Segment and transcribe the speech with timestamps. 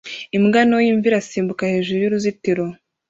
[0.37, 2.65] Imbwa ntoya imvi irasimbuka hejuru y'uruzitiro